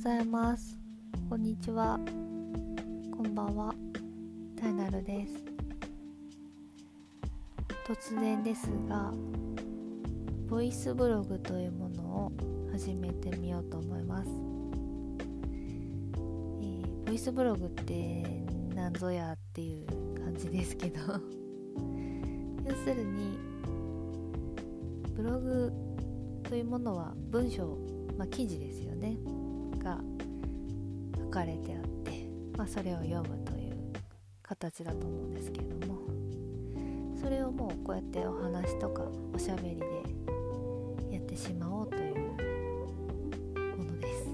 [0.00, 0.78] ざいます。
[1.28, 2.00] こんにちは。
[3.14, 3.74] こんばんは。
[4.58, 5.34] タイナルです。
[7.86, 9.12] 突然ですが
[10.48, 12.32] ボイスブログというものを
[12.72, 14.30] 始めてみようと思います、
[16.62, 18.24] えー、ボイスブログって
[18.74, 19.86] 何ぞやっていう
[20.18, 21.00] 感じですけど。
[22.64, 23.36] 要するに
[25.14, 25.70] ブログ
[26.44, 27.76] というものは文章、
[28.16, 29.18] まあ、記事ですよね。
[31.30, 33.92] かれてあって、まあ、それを読むという
[34.42, 36.00] 形だと思うんですけれども
[37.20, 39.86] それをもうこうやってお話とかおしゃべりで
[41.12, 42.14] やってしまおうという
[43.76, 44.24] ものです。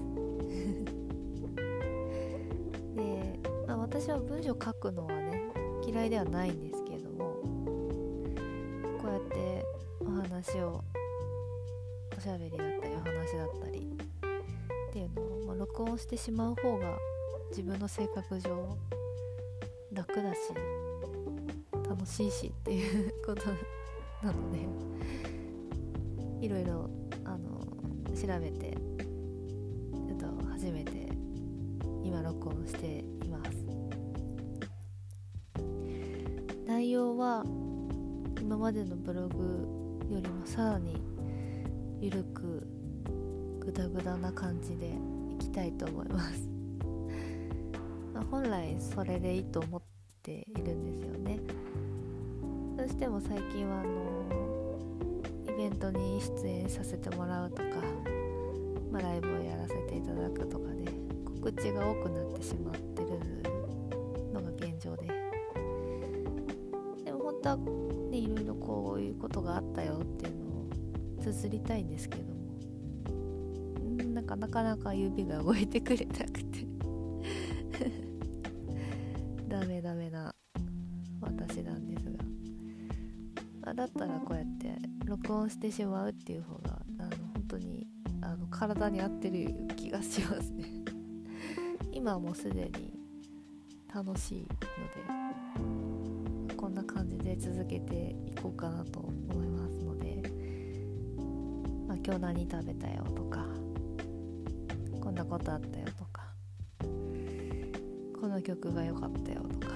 [2.95, 5.51] で、まあ、私は文章書くのはね
[5.85, 7.35] 嫌いではないんですけれども
[9.01, 9.65] こうやって
[9.99, 10.81] お話を
[12.17, 13.96] おしゃべりだったりお話だったり、
[15.57, 16.97] 録音してしまう方が
[17.49, 18.77] 自分の性格上
[19.91, 20.39] 楽だし
[21.89, 23.41] 楽しいしっていうこと
[24.25, 24.59] なので
[26.45, 26.89] いろいろ
[27.25, 27.65] あの
[28.15, 28.77] 調べて
[30.17, 31.09] と初めて
[32.03, 33.51] 今録音しています。
[36.65, 37.43] 内容は
[38.41, 39.67] 今までのブログ
[40.09, 41.01] よりもさらに
[41.99, 42.67] 緩く
[43.59, 44.93] グダグダな感じで
[45.37, 46.49] きたいと思います。
[48.13, 49.81] ま本来それでいいと思っ
[50.23, 51.39] ているんですよね。
[52.77, 53.89] どうしても最近はあの
[55.53, 57.63] イベントに出演させてもらうとか、
[58.91, 60.85] まあ、ライブをやらせていただくとかで
[61.25, 63.09] 告知が多くなってしまってる
[64.33, 65.07] のが現状で。
[67.03, 67.57] でも本当は
[68.11, 70.69] ねいろいろこういうことがあったよっていうのを
[71.23, 72.36] 綴りたいんですけど
[74.27, 76.67] かなかなか指が動いてくれなくて。
[79.47, 80.35] ダメダメな
[81.21, 82.11] 私なんです
[83.63, 83.71] が。
[83.71, 87.87] あだったらこうやって録音してしまうっていう方があの本当に
[88.21, 90.65] あの体に合ってる気がしますね。
[91.91, 92.93] 今もうすでに
[93.93, 94.47] 楽しいの
[96.47, 100.21] でこんな感じで続けていこうかなと思いますので、
[101.87, 103.47] まあ、今日何食べたよとか
[105.07, 106.33] こんなことあったよとか
[108.19, 109.73] この曲が良かったよとか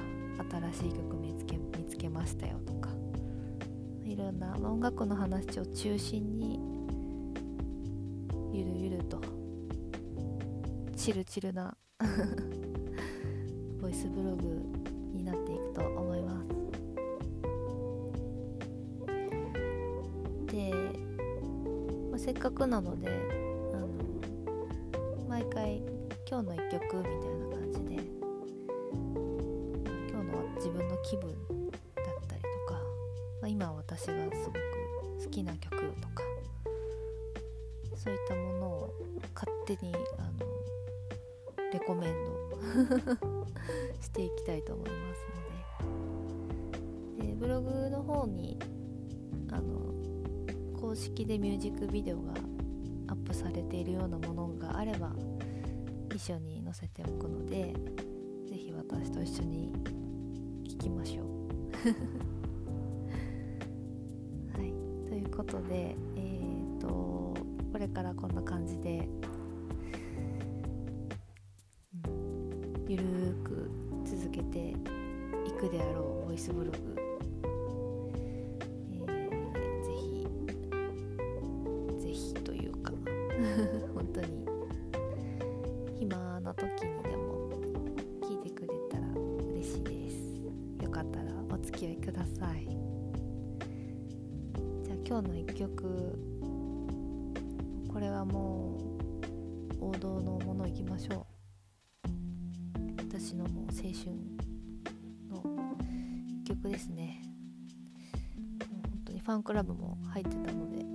[0.74, 2.90] 新しい曲見つけ見つけましたよとか
[4.04, 6.60] いろんな音楽の話を中心に
[8.52, 9.22] ゆるゆると
[10.98, 11.78] チルチルな
[13.80, 14.62] ボイスブログ
[15.14, 16.50] になっていくと思います。
[20.52, 20.74] で、
[22.18, 23.41] せっかくなので
[25.62, 25.80] 回
[26.28, 27.94] 今日の一曲みたいな感じで
[30.10, 32.80] 今日の自分の気分だったりとか、
[33.42, 34.60] まあ、今私がすごく
[35.24, 36.24] 好きな曲とか
[37.96, 38.94] そういったものを
[39.36, 40.40] 勝手にあの
[41.72, 42.32] レコメンド
[44.02, 45.26] していきたいと思います
[47.20, 47.28] ので。
[47.28, 48.58] でブログの方に
[49.52, 49.94] あの
[50.82, 52.34] 公式でミュージックビデオが
[53.12, 55.12] アップされているようなものがあれば
[56.16, 57.74] 一緒に載せておくので
[58.48, 59.74] 是非私と一緒に
[60.64, 61.28] 聞きましょう。
[64.58, 64.74] はい。
[65.10, 69.10] ということでえ、ー、とこれからこんな感じで、
[72.06, 73.70] うん、ゆるーく
[74.06, 74.76] 続けてい
[75.60, 77.11] くであろうボイスブログ
[90.92, 92.68] かったらお付き合いください。
[94.84, 96.20] じゃあ今日の1曲
[97.92, 98.78] これはも
[99.80, 101.26] う王道のものいきましょ
[102.06, 102.10] う。
[102.98, 104.12] 私のもう青春
[105.30, 105.42] の
[106.44, 107.22] 1曲ですね。
[108.70, 110.86] もう本当にファンクラブも入ってたので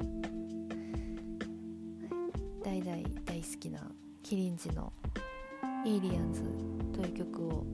[2.62, 3.90] 代々大好きな
[4.22, 4.92] キリンジの
[5.86, 6.42] 「エイリアンズ」
[6.92, 7.64] という曲を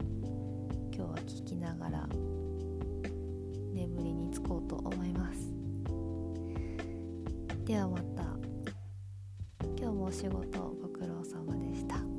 [10.13, 12.12] お仕事ご苦労様でした。